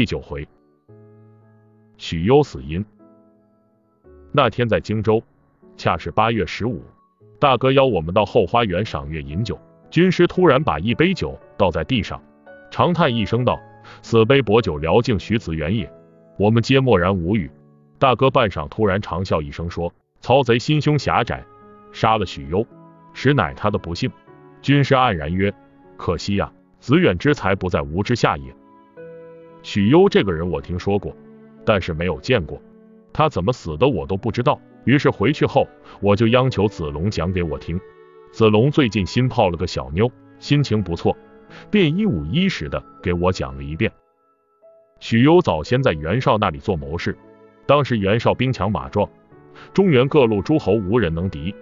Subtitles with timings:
[0.00, 0.48] 第九回，
[1.98, 2.82] 许攸死因。
[4.32, 5.22] 那天在荆州，
[5.76, 6.82] 恰是八月十五，
[7.38, 9.60] 大哥邀我们到后花园赏月饮酒。
[9.90, 12.18] 军师突然把一杯酒倒在地上，
[12.70, 13.60] 长叹一声道
[14.00, 15.92] ：“此杯薄酒聊敬徐子元也。”
[16.40, 17.50] 我们皆默然无语。
[17.98, 21.44] 大哥半晌突然长笑一声说：“曹贼心胸狭窄，
[21.92, 22.66] 杀了许攸，
[23.12, 24.10] 实乃他的不幸。”
[24.62, 25.52] 军师黯然曰
[25.98, 28.56] ：“可惜呀，子远之才不在吾之下也。”
[29.62, 31.14] 许攸这个人我听说过，
[31.64, 32.60] 但是没有见过，
[33.12, 34.60] 他怎么死的我都不知道。
[34.84, 35.68] 于是回去后，
[36.00, 37.78] 我就央求子龙讲给我听。
[38.32, 41.14] 子龙最近新泡了个小妞，心情不错，
[41.70, 43.92] 便一五一十的给我讲了一遍。
[45.00, 47.16] 许攸早先在袁绍那里做谋士，
[47.66, 49.08] 当时袁绍兵强马壮，
[49.74, 51.54] 中原各路诸侯无人能敌。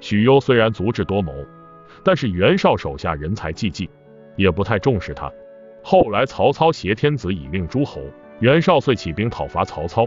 [0.00, 1.32] 许攸虽然足智多谋，
[2.04, 3.88] 但是袁绍手下人才济济，
[4.36, 5.32] 也不太重视他。
[5.88, 8.00] 后来曹操挟天子以令诸侯，
[8.40, 10.04] 袁绍遂起兵讨伐曹操，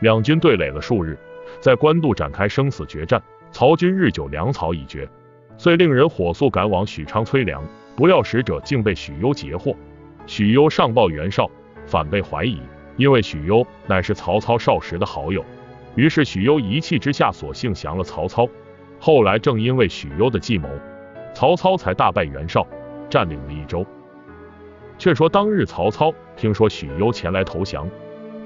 [0.00, 1.16] 两军对垒了数日，
[1.60, 5.08] 在官渡展开生死决战，曹军日久粮草已绝，
[5.56, 7.62] 遂令人火速赶往许昌催粮，
[7.94, 9.72] 不料使者竟被许攸截获。
[10.26, 11.48] 许攸上报袁绍，
[11.86, 12.58] 反被怀疑，
[12.96, 15.44] 因为许攸乃是曹操少时的好友，
[15.94, 18.48] 于是许攸一气之下，索性降了曹操。
[18.98, 20.68] 后来正因为许攸的计谋，
[21.32, 22.66] 曹操才大败袁绍，
[23.08, 23.86] 占领了益州。
[25.00, 27.88] 却说当日曹操听说许攸前来投降，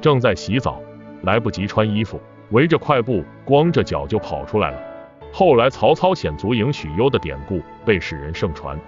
[0.01, 0.81] 正在洗澡，
[1.23, 4.81] 来不及穿衣服，围着快布，光着脚就跑出来了。
[5.33, 8.79] 后来曹操遣足迎许攸的典故被世人盛传，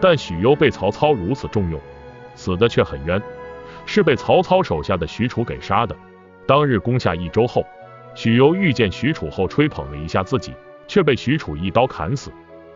[0.00, 1.80] 但许攸被曹操如此重用，
[2.36, 3.20] 死的却很冤，
[3.84, 5.96] 是被曹操手下的许褚给杀的。
[6.46, 7.66] 当日攻下益州后，
[8.14, 10.54] 许攸遇见许褚后吹捧了一下自己，
[10.86, 12.30] 却被许褚一刀砍死。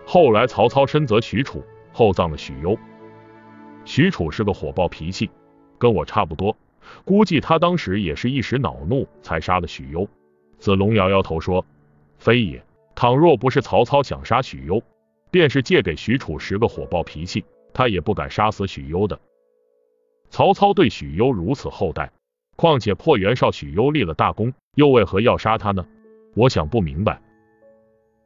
[0.04, 2.76] 后来曹操深责许褚，厚葬了许攸。
[3.86, 5.30] 许褚是个火爆脾气，
[5.78, 6.56] 跟我差不多，
[7.04, 10.06] 估计他当时也是一时恼怒才杀了许攸。
[10.58, 11.64] 子龙摇摇头说
[12.18, 12.62] ：“非也，
[12.96, 14.82] 倘若不是曹操想杀许攸，
[15.30, 19.18] 便是借给许褚十个火爆脾气，他也不敢杀死许攸的。
[20.30, 22.10] 曹操对许攸如此厚待，
[22.56, 25.86] 况且破袁绍许攸立了大功，又为何要杀他呢？
[26.34, 27.22] 我想不明白。”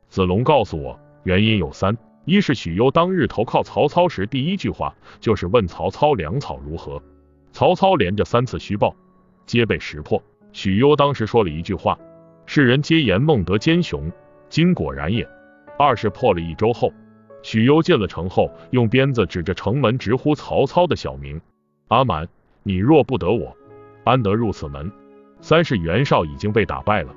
[0.08, 1.98] 子龙告诉我，原因有三。
[2.24, 7.02] 一是许攸当日投靠曹操时，第一句话就是问曹操粮草如何。
[7.52, 8.94] 曹操连着三次虚报，
[9.46, 10.22] 皆被识破。
[10.52, 11.98] 许攸当时说了一句话
[12.46, 14.10] ：“世人皆言孟德奸雄，
[14.48, 15.28] 今果然也。”
[15.78, 16.92] 二是破了一周后，
[17.42, 21.40] 许攸进了城后，用鞭子指着城门直呼曹操的小名
[21.88, 22.28] ：“阿瞒，
[22.62, 23.56] 你若不得我，
[24.04, 24.92] 安得入此门？”
[25.40, 27.14] 三是袁绍已经被打败了。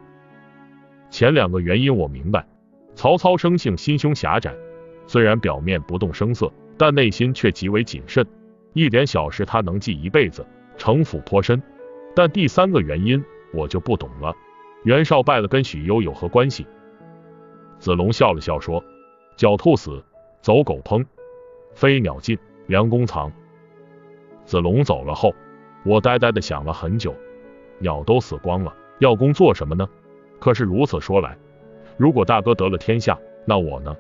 [1.10, 2.48] 前两个原因我明白，
[2.96, 4.56] 曹操生性心胸狭窄。
[5.06, 8.26] 虽然表面不动声色，但内心却极为谨慎，
[8.74, 10.46] 一点小事他能记一辈子，
[10.78, 11.62] 城府颇深。
[12.16, 14.34] 但第三个原因我就不懂了，
[14.84, 16.66] 袁绍败了跟许攸有何关系？
[17.80, 18.84] 子龙笑了笑说
[19.38, 20.04] ：“狡兔死，
[20.42, 21.06] 走狗烹；
[21.74, 22.38] 飞鸟尽，
[22.68, 23.32] 良弓藏。”
[24.46, 25.34] 子龙走了后，
[25.84, 27.14] 我呆呆的想了很久，
[27.80, 29.88] 鸟都死光了，要弓做什么呢？
[30.40, 31.38] 可是如此说来，
[31.98, 33.96] 如果大哥得了天下，那我呢？